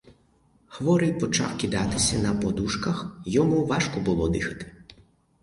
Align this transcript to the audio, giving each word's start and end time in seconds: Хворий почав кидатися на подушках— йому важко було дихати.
Хворий 0.67 1.19
почав 1.19 1.57
кидатися 1.57 2.19
на 2.19 2.33
подушках— 2.35 3.19
йому 3.25 3.65
важко 3.65 3.99
було 4.01 4.29
дихати. 4.29 4.71